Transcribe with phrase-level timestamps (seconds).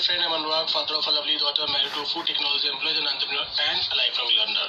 [0.00, 3.04] friend, I'm Anurag, father of a lovely daughter, married to a food technology employee, an
[3.04, 4.68] entrepreneur, and a lifelong learner.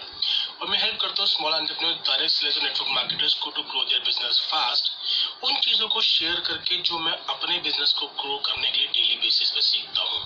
[0.62, 4.02] और help करता हूँ small entrepreneur direct sellers और network marketers को to grow their
[4.06, 4.92] business fast
[5.44, 9.16] उन चीज़ों को share करके जो मैं अपने बिज़नेस को ग्रो करने के लिए डेली
[9.24, 10.22] बेसिस पे सीखता हूँ।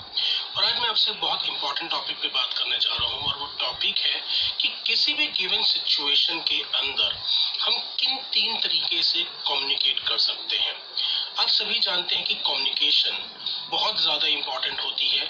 [0.56, 3.48] और आज मैं आपसे बहुत इंपॉर्टेंट टॉपिक पे बात करने जा रहा हूँ और वो
[3.62, 4.22] टॉपिक है
[4.62, 7.16] कि किसी भी गिवन सिचुएशन के अंदर
[7.62, 10.76] हम किन तीन तरीके से कम्युनिकेट कर सकते हैं।
[11.40, 13.16] आप सभी जानते हैं कि कम्युनिकेशन
[13.70, 15.26] बहुत ज़्यादा इंपॉर्टेंट होती है।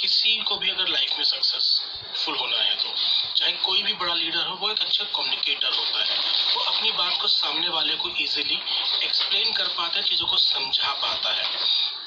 [0.00, 2.94] किसी को भी अगर लाइफ में सक्सेसफुल होना है तो
[3.36, 6.16] चाहे कोई भी बड़ा लीडर हो, वो एक अच्छा कम्युनिकेटर होता है।
[6.54, 8.58] वो अपनी बात को सामने वाले को इजीली
[9.04, 11.44] एक्सप्लेन कर पाता है, चीज़ों को समझा पाता है।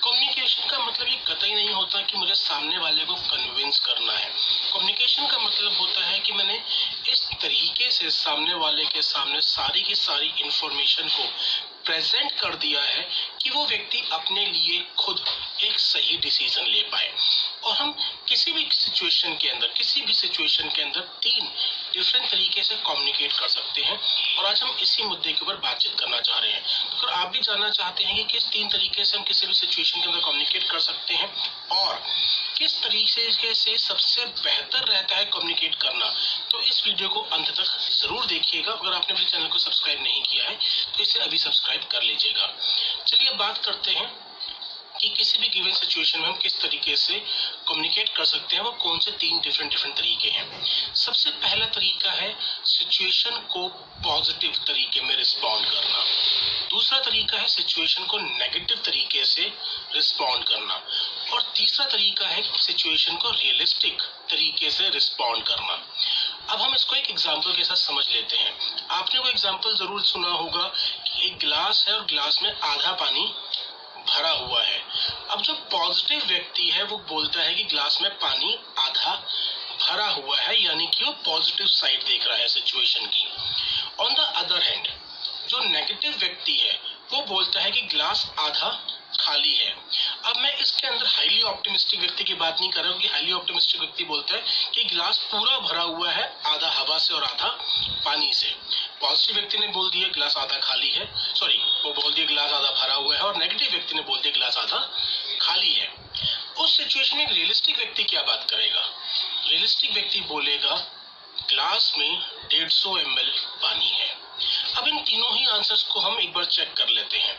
[0.04, 4.30] कम्युनिकेशन का मतलब ये कतई नहीं होता कि मुझे सामने वाले को कन्विंस करना है।
[4.74, 6.62] कम्युनिकेशन का मतलब होता है कि मैंने
[7.12, 11.30] इस तरीके से सामने वाले के सामने सारी की सारी इंफॉर्मेशन को
[11.86, 13.08] प्रेजेंट कर दिया है
[13.48, 15.20] कि वो व्यक्ति अपने लिए खुद
[15.64, 17.14] एक सही डिसीज़न ले पाए।
[17.64, 17.92] और हम
[18.28, 21.46] किसी भी सिचुएशन के अंदर, किसी भी सिचुएशन के अंदर तीन
[21.94, 24.00] डिफरेंट तरीके से कम्युनिकेट कर सकते हैं।
[24.38, 26.64] और आज हम इसी मुद्दे के ऊपर बातचीत करना चाह रहे हैं।
[27.02, 30.02] तो आप भी जानना चाहते हैं कि किस तीन तरीके से हम किसी भी सिचुएशन
[30.02, 31.32] के अंदर कम्युनिकेट कर सकते हैं,
[31.72, 32.04] और
[32.58, 36.08] किस तरीके से सबसे बेहतर रहता है कम्युनिकेट करना?
[36.52, 40.22] तो इस वीडियो को अंत तक ज़रूर देखिएगा। अगर आपने मेरे चैनल को सब्सक्राइब नहीं
[40.24, 42.54] किया है तो इसे अभी सब्सक्राइब कर लीजिएगा।
[43.08, 44.10] चलिए बात करते हैं
[45.00, 47.20] कि किसी भी गिवन सिचुएशन में हम किस तरीके से
[47.68, 50.64] कम्युनिकेट कर सकते हैं, वो कौन से तीन डिफरेंट डिफरेंट तरीके हैं।
[50.96, 52.36] सबसे पहला तरीका है
[52.66, 53.68] सिचुएशन को
[54.04, 56.04] पॉजिटिव तरीके में रिस्पॉन्ड करना।
[56.70, 59.52] दूसरा तरीका है सिचुएशन को नेगेटिव तरीके से
[59.96, 60.82] रिस्पॉन्ड करना।
[61.34, 65.82] और तीसरा तरीका है सिचुएशन को रियलिस्टिक तरीके से रिस्पॉन्ड करना।
[66.50, 68.54] अब हम इसको एक एग्ज़ाम्पल के साथ समझ लेते हैं।
[68.92, 70.68] आपने वो एग्ज़ाम्पल ज़रूर सुना होगा
[71.08, 73.26] कि एक गिलास है और गिलास में आधा पानी
[74.08, 74.82] भरा हुआ है।
[75.30, 79.16] अब जो पॉजिटिव व्यक्ति है, वो बोलता है कि ग्लास में पानी आधा
[79.80, 83.28] भरा हुआ है, यानी कि वो पॉजिटिव साइड देख रहा है सिचुएशन की।
[84.00, 84.88] ऑन द अदर हैंड
[85.50, 86.80] जो नेगेटिव व्यक्ति है,
[87.14, 88.70] वो बोलता है कि ग्लास आधा
[89.20, 89.76] खाली है।
[90.26, 93.32] अब मैं इसके अंदर हाईली ऑप्टिमिस्टिक व्यक्ति की बात नहीं कर रहा हूँ कि हाईली
[93.32, 94.42] ऑप्टिमिस्टिक व्यक्ति बोलता है
[94.74, 97.48] कि गिलास पूरा भरा हुआ है आधा हवा से और आधा
[98.06, 98.48] पानी से।
[99.02, 102.72] पॉजिटिव व्यक्ति ने बोल दिया गिलास आधा खाली है। सॉरी वो बोल दिया गिलास आधा
[102.72, 104.80] भरा हुआ है और नेगेटिव व्यक्ति ने बोल दिया गिलास आधा
[105.42, 105.88] खाली है।
[106.58, 108.86] उस सिचुएशन में रियलिस्टिक व्यक्ति क्या बात करेगा?
[109.48, 110.76] रियलिस्टिक व्यक्ति बोलेगा
[111.50, 113.16] ग्लास में डेढ़ सौ एम
[113.62, 114.16] पानी है।
[114.78, 117.38] अब इन तीनों ही आंसर्स को हम एक बार चेक कर लेते हैं।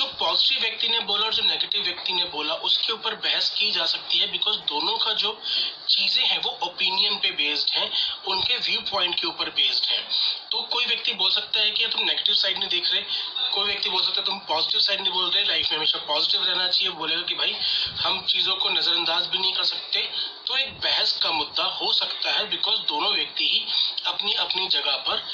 [0.00, 3.70] जो पॉजिटिव व्यक्ति ने बोला और जो नेगेटिव व्यक्ति ने बोला, उसके ऊपर बहस की
[3.70, 5.42] जा सकती है बिकॉज़ दोनों का जो
[5.88, 7.90] चीज़ें हैं, वो ओपिनियन पे बेस्ड हैं,
[8.28, 10.08] उनके व्यू पॉइंट के ऊपर बेस्ड है।
[10.52, 13.02] तो कोई व्यक्ति बोल सकता है कि तुम नेगेटिव साइड नहीं देख रहे।
[13.54, 16.44] कोई व्यक्ति बोल सकता है, तुम पॉजिटिव साइड नहीं बोल रहे। लाइफ में हमेशा पॉजिटिव
[16.44, 17.52] रहना चाहिए। बोलेगा कि, भाई,
[18.00, 20.02] हम चीज़ों को नजरअंदाज भी नहीं कर सकते।
[20.46, 23.64] तो एक बहस का मुद्दा हो सकता है बिकॉज़ दोनों व्यक्ति ही
[24.06, 25.26] अपनी अपनी जगह पर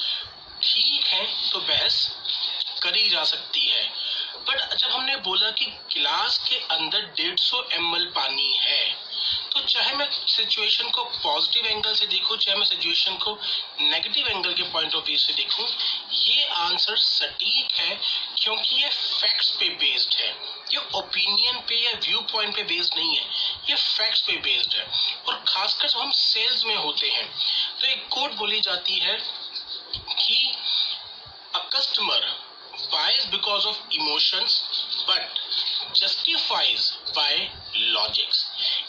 [0.62, 2.16] ठीक है तो बहस
[2.82, 4.05] करी जा सकती है।
[4.48, 7.62] बट जब हमने बोला कि गिलास के अंदर 150 सौ
[8.16, 8.84] पानी है
[9.52, 13.32] तो चाहे मैं सिचुएशन को पॉजिटिव एंगल से देखूँ, चाहे मैं सिचुएशन को
[13.80, 15.66] नेगेटिव एंगल के पॉइंट ऑफ़ व्यू से देखूँ,
[16.14, 17.98] ये आंसर सटीक है
[18.40, 20.28] क्योंकि ये फैक्ट्स पे बेस्ड है।
[20.74, 23.24] ये ओपिनियन पे या व्यू पॉइंट पे बेस्ड नहीं है,
[23.70, 24.86] ये फैक्ट्स पे बेस्ड है।
[25.28, 27.26] और खासकर जब हम सेल्स में होते हैं
[27.80, 29.18] तो एक कोट बोली जाती है
[29.96, 30.45] कि
[33.30, 34.62] because of emotions,
[35.06, 35.22] but
[35.94, 37.32] justifies by
[37.94, 38.44] logics.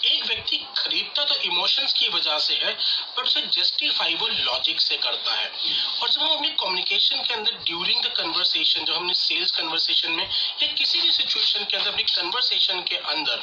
[0.05, 2.73] एक व्यक्ति खरीदता तो इमोशंस की वजह से है
[3.17, 5.49] बट उसे जस्टिफाई वो लॉजिक से करता है।
[6.01, 10.23] और जब हम अपनी कम्युनिकेशन के अंदर ड्यूरिंग द कन्वर्सेशन जब हमने सेल्स कन्वर्सेशन में
[10.23, 13.37] या किसी भी सिचुएशन के अंदर अपनी कन्वर्सेशन के अंदर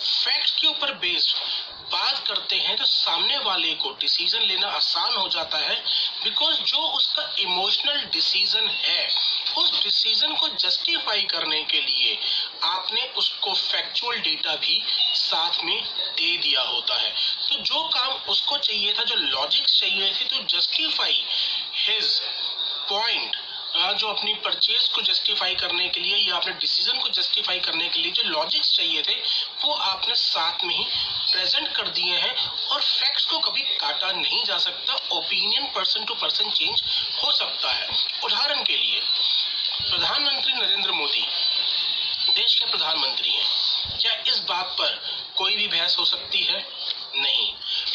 [0.00, 1.36] फैक्ट के ऊपर बेस्ड
[1.92, 5.74] बात करते हैं तो सामने वाले को डिसीज़न लेना आसान हो जाता है
[6.24, 9.00] बिकॉज़ जो उसका इमोशनल डिसीज़न है
[9.52, 12.18] उस डिसीज़न को जस्टिफाई करने के लिए
[12.64, 14.80] आपने उसको फैक्चुअल डेटा भी
[15.16, 15.82] साथ में
[16.16, 17.10] दे दिया होता है।
[17.48, 21.24] तो जो काम उसको चाहिए था, जो लॉजिक चाहिए थी तो जस्टिफाई
[21.78, 22.20] हिज
[22.90, 23.36] पॉइंट
[23.98, 28.00] जो अपनी परचेज को जस्टिफाई करने के लिए या अपने डिसीज़न को जस्टिफाई करने के
[28.00, 29.14] लिए जो लॉजिक्स चाहिए थे,
[29.64, 30.84] वो आपने साथ में ही
[31.32, 36.14] प्रेजेंट कर दिए हैं और फैक्ट्स को कभी काटा नहीं जा सकता। Opinion person to
[36.14, 36.82] person change
[37.16, 37.88] हो सकता है।
[38.24, 39.00] उदाहरण के लिए
[39.90, 41.20] प्रधानमंत्री नरेंद्र मोदी
[42.34, 45.00] देश के प्रधानमंत्री हैं। क्या इस बात पर
[45.36, 46.58] कोई भी बहस हो सकती है?
[47.16, 47.48] नहीं।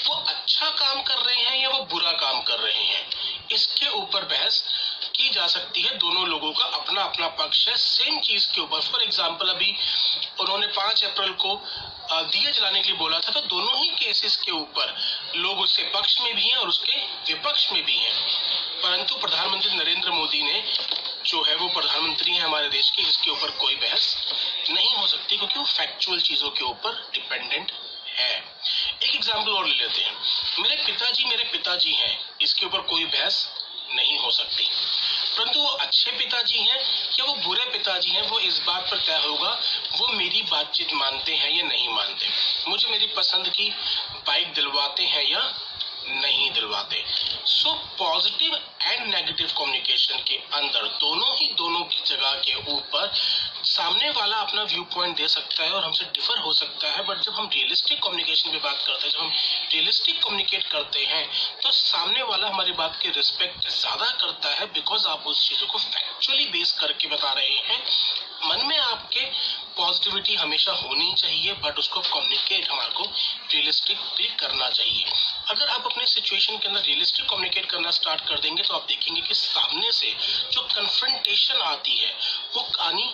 [0.08, 3.06] वो अच्छा काम कर रहे हैं या वो बुरा काम कर रहे हैं?
[3.52, 4.64] इसके ऊपर बहस
[5.16, 8.82] की जा सकती है। दोनों लोगों का अपना अपना पक्ष है। सेम चीज़ के ऊपर।
[8.82, 9.76] फॉर एग्ज़ाम्पल, अभी
[10.40, 11.56] उन्होंने पाँच अप्रैल को
[12.12, 14.96] दिए जलाने के लिए बोला था तो दोनों ही केसेस के ऊपर
[15.38, 18.16] लोग उसके पक्ष में भी हैं और उसके विपक्ष में भी हैं।
[18.84, 20.64] परंतु प्रधानमंत्री नरेंद्र मोदी ने
[21.26, 24.16] जो है वो प्रधानमंत्री है हमारे देश के, इसके ऊपर कोई बहस
[24.70, 27.72] नहीं हो सकती क्योंकि वो फैक्चुअल चीज़ों के ऊपर डिपेंडेंट
[28.18, 28.36] है।
[29.04, 30.16] एक एग्ज़ाम्पल और ले लेते हैं।
[30.60, 33.48] मेरे पिताजी मेरे पिताजी हैं, इसके ऊपर कोई बहस
[33.96, 34.64] नहीं हो सकती।
[35.38, 36.80] परंतु वो अच्छे पिताजी हैं
[37.20, 39.50] या वो बुरे पिताजी हैं, वो इस बात पर तय होगा,
[39.98, 42.30] वो मेरी बातचीत मानते हैं या नहीं मानते।
[42.68, 43.70] मुझे मेरी पसंद की
[44.28, 45.42] बाइक दिलवाते हैं या
[46.08, 47.04] नहीं दिलवाते।
[47.48, 53.12] So positive and negative communication के अंदर, दोनों ही दोनों की जगह के ऊपर,
[53.66, 57.22] सामने वाला अपना व्यू पॉइंट दे सकता है और हमसे डिफर हो सकता है बट
[57.22, 59.32] जब हम रियलिस्टिक कम्युनिकेशन की बात करते हैं, जब हम
[59.74, 61.26] रियलिस्टिक कम्युनिकेट करते हैं
[61.62, 65.80] तो सामने वाला हमारी बात की रिस्पेक्ट ज़्यादा करता है बिकॉज़ आप उस चीज़ों को
[65.80, 67.84] फैक्चुअली बेस करके बता रहे हैं।
[68.44, 69.26] मन में आपके
[69.78, 73.04] पॉजिटिविटी हमेशा होनी चाहिए बट उसको कम्युनिकेट हमारे को
[73.54, 75.06] रियलिस्टिक भी करना चाहिए।
[75.50, 79.22] अगर आप अपने सिचुएशन के अंदर रियलिस्टिक कम्युनिकेट करना स्टार्ट कर देंगे तो आप देखेंगे
[79.22, 80.16] कि सामने से
[80.52, 82.14] जो कन्फ्रंटेशन आती है,
[82.56, 83.14] वो आनी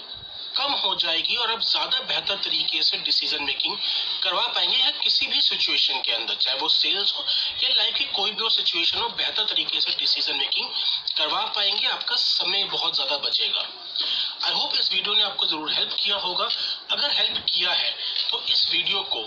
[0.56, 3.75] कम हो जाएगी और आप ज़्यादा बेहतर तरीके से डिसीज़न मेकिंग
[4.24, 7.24] करवा पाएँगे या किसी भी सिचुएशन के अंदर, चाहे वो सेल्स हो
[7.63, 10.68] या लाइफ की कोई भी और सिचुएशन हो, बेहतर तरीके से डिसीज़न मेकिंग
[11.18, 13.68] करवा पाएँगे, आपका समय बहुत ज़्यादा बचेगा।
[14.44, 16.48] आई होप इस वीडियो ने आपको ज़रूर हेल्प किया होगा।
[16.92, 17.92] अगर हेल्प किया है
[18.32, 19.22] तो इस वीडियो को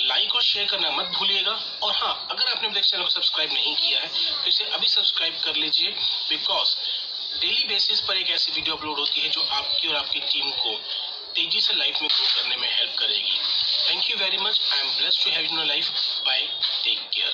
[0.00, 1.52] लाइक और शेयर करना मत भूलिएगा।
[1.82, 5.40] और हाँ अगर आपने अभी चैनल को सब्सक्राइब नहीं किया है तो इसे अभी सब्सक्राइब
[5.44, 5.90] कर लीजिए
[6.30, 6.74] बिकॉज़
[7.40, 10.74] डेली बेसिस पर एक ऐसी वीडियो अपलोड होती है जो आपकी और आपकी टीम को
[11.34, 13.38] तेज़ी से लाइफ में ग्रो करने में हेल्प करेगी।
[13.88, 15.90] Thank you very much I am blessed to have in life
[16.26, 16.40] bye
[16.84, 17.32] take care